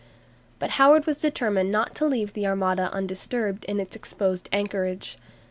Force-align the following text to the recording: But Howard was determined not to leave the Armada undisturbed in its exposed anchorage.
But 0.57 0.71
Howard 0.81 1.05
was 1.05 1.21
determined 1.21 1.71
not 1.71 1.93
to 1.97 2.07
leave 2.07 2.33
the 2.33 2.47
Armada 2.47 2.91
undisturbed 2.91 3.65
in 3.65 3.79
its 3.79 3.95
exposed 3.95 4.49
anchorage. 4.51 5.19